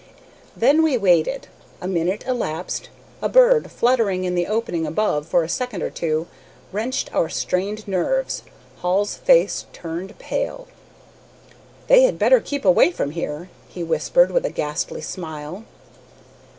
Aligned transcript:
Then 0.57 0.81
we 0.81 0.97
waited. 0.97 1.47
A 1.79 1.87
minute 1.87 2.23
elapsed. 2.25 2.89
A 3.21 3.29
bird, 3.29 3.69
fluttering 3.69 4.23
in 4.23 4.33
the 4.33 4.47
opening 4.47 4.87
above, 4.87 5.27
for 5.27 5.43
a 5.43 5.47
second 5.47 5.83
or 5.83 5.91
two, 5.91 6.25
wrenched 6.71 7.13
our 7.13 7.29
strained 7.29 7.87
nerves. 7.87 8.41
Hall's 8.77 9.15
face 9.17 9.67
turned 9.73 10.17
pale. 10.17 10.65
"They 11.85 12.01
had 12.01 12.17
better 12.17 12.39
keep 12.39 12.65
away 12.65 12.89
from 12.89 13.11
here," 13.11 13.51
he 13.67 13.83
whispered, 13.83 14.31
with 14.31 14.43
a 14.47 14.49
ghastly 14.49 15.01
smile. 15.01 15.65